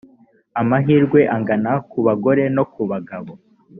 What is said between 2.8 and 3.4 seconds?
bagabo.